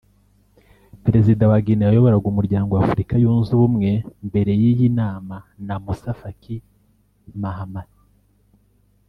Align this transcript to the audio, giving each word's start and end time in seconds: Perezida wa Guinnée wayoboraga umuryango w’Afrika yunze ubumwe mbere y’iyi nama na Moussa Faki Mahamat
Perezida 1.03 1.43
wa 1.51 1.57
Guinnée 1.65 1.87
wayoboraga 1.89 2.27
umuryango 2.29 2.71
w’Afrika 2.79 3.13
yunze 3.23 3.49
ubumwe 3.53 3.89
mbere 4.27 4.51
y’iyi 4.61 4.87
nama 4.99 5.35
na 5.67 5.75
Moussa 5.83 6.11
Faki 6.19 6.55
Mahamat 7.41 7.89